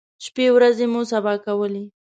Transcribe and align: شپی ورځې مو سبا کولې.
شپی 0.25 0.45
ورځې 0.55 0.85
مو 0.91 1.01
سبا 1.11 1.33
کولې. 1.45 1.83